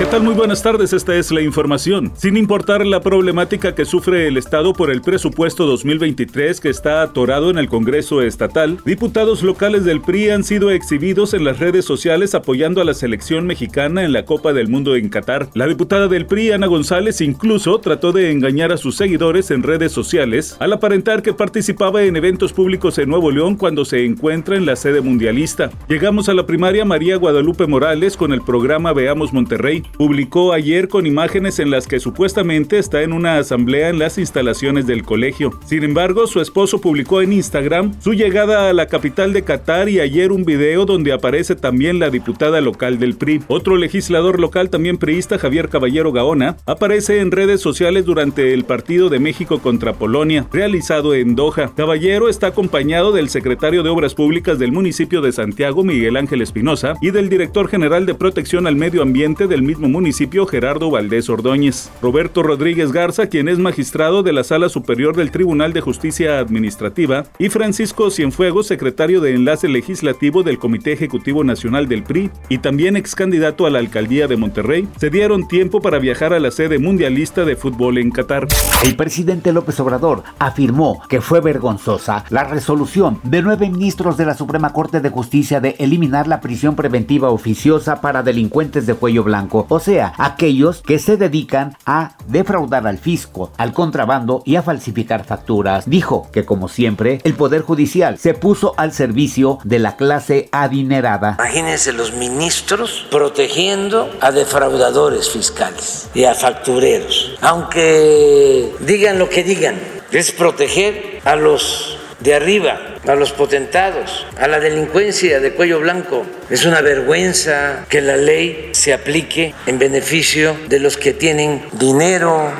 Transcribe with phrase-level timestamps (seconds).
[0.00, 0.22] ¿Qué tal?
[0.22, 2.10] Muy buenas tardes, esta es la información.
[2.16, 7.50] Sin importar la problemática que sufre el Estado por el presupuesto 2023 que está atorado
[7.50, 12.34] en el Congreso Estatal, diputados locales del PRI han sido exhibidos en las redes sociales
[12.34, 15.50] apoyando a la selección mexicana en la Copa del Mundo en Qatar.
[15.52, 19.92] La diputada del PRI, Ana González, incluso trató de engañar a sus seguidores en redes
[19.92, 24.64] sociales al aparentar que participaba en eventos públicos en Nuevo León cuando se encuentra en
[24.64, 25.68] la sede mundialista.
[25.90, 31.06] Llegamos a la primaria María Guadalupe Morales con el programa Veamos Monterrey publicó ayer con
[31.06, 35.58] imágenes en las que supuestamente está en una asamblea en las instalaciones del colegio.
[35.64, 40.00] Sin embargo, su esposo publicó en Instagram su llegada a la capital de Qatar y
[40.00, 43.42] ayer un video donde aparece también la diputada local del PRI.
[43.48, 49.08] Otro legislador local también priista, Javier Caballero Gaona, aparece en redes sociales durante el partido
[49.08, 51.72] de México contra Polonia, realizado en Doha.
[51.76, 56.94] Caballero está acompañado del secretario de Obras Públicas del municipio de Santiago, Miguel Ángel Espinosa,
[57.00, 61.90] y del director general de Protección al Medio Ambiente del mismo municipio Gerardo Valdés Ordóñez.
[62.02, 67.24] Roberto Rodríguez Garza, quien es magistrado de la Sala Superior del Tribunal de Justicia Administrativa,
[67.38, 72.96] y Francisco Cienfuegos, secretario de Enlace Legislativo del Comité Ejecutivo Nacional del PRI y también
[72.96, 76.78] ex candidato a la alcaldía de Monterrey, se dieron tiempo para viajar a la sede
[76.78, 78.46] mundialista de fútbol en Qatar.
[78.84, 84.34] El presidente López Obrador afirmó que fue vergonzosa la resolución de nueve ministros de la
[84.34, 89.66] Suprema Corte de Justicia de eliminar la prisión preventiva oficiosa para delincuentes de cuello blanco,
[89.70, 95.24] o sea, aquellos que se dedican a defraudar al fisco, al contrabando y a falsificar
[95.24, 95.88] facturas.
[95.88, 101.36] Dijo que como siempre, el Poder Judicial se puso al servicio de la clase adinerada.
[101.38, 107.36] Imagínense los ministros protegiendo a defraudadores fiscales y a factureros.
[107.40, 109.76] Aunque digan lo que digan,
[110.10, 116.24] es proteger a los de arriba, a los potentados, a la delincuencia de cuello blanco.
[116.50, 122.52] Es una vergüenza que la ley se aplique en beneficio de los que tienen dinero.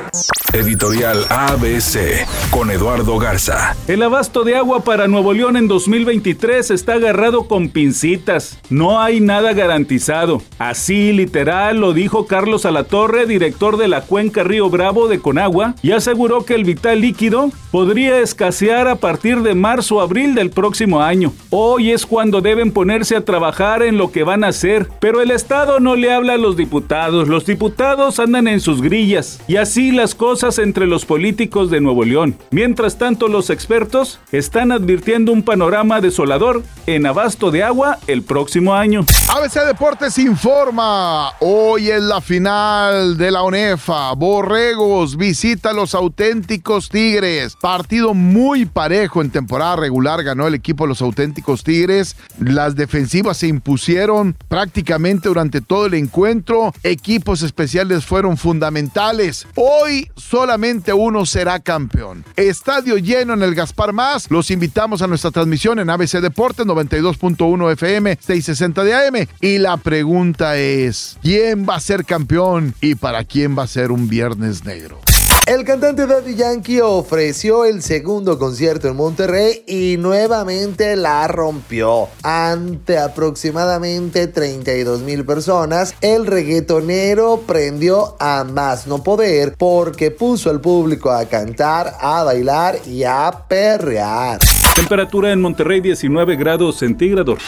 [0.53, 3.77] Editorial ABC con Eduardo Garza.
[3.87, 8.59] El abasto de agua para Nuevo León en 2023 está agarrado con pincitas.
[8.69, 10.43] No hay nada garantizado.
[10.59, 15.93] Así literal lo dijo Carlos Alatorre, director de la cuenca Río Bravo de Conagua, y
[15.93, 21.01] aseguró que el vital líquido podría escasear a partir de marzo o abril del próximo
[21.01, 21.33] año.
[21.51, 25.31] Hoy es cuando deben ponerse a trabajar en lo que van a hacer, pero el
[25.31, 27.29] Estado no le habla a los diputados.
[27.29, 32.35] Los diputados andan en sus grillas y así las entre los políticos de Nuevo León.
[32.51, 38.75] Mientras tanto, los expertos están advirtiendo un panorama desolador en abasto de agua el próximo
[38.75, 39.05] año.
[39.29, 41.33] ABC Deportes informa.
[41.41, 44.15] Hoy es la final de la ONEFA.
[44.15, 47.55] Borregos visita a los auténticos Tigres.
[47.61, 50.23] Partido muy parejo en temporada regular.
[50.23, 52.17] Ganó el equipo de los auténticos Tigres.
[52.39, 56.73] Las defensivas se impusieron prácticamente durante todo el encuentro.
[56.83, 59.47] Equipos especiales fueron fundamentales.
[59.55, 62.25] Hoy solamente uno será campeón.
[62.37, 64.31] Estadio lleno en el Gaspar Más.
[64.31, 69.27] Los invitamos a nuestra transmisión en ABC Deportes 92.1 FM 660 de AM.
[69.41, 73.91] Y la pregunta es, ¿quién va a ser campeón y para quién va a ser
[73.91, 75.01] un viernes negro?
[75.51, 82.07] El cantante Daddy Yankee ofreció el segundo concierto en Monterrey y nuevamente la rompió.
[82.23, 90.61] Ante aproximadamente 32 mil personas, el reggaetonero prendió a más no poder porque puso al
[90.61, 94.39] público a cantar, a bailar y a perrear.
[94.77, 97.41] Temperatura en Monterrey 19 grados centígrados.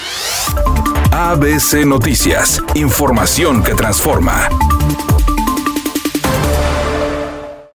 [1.13, 4.49] ABC Noticias, información que transforma.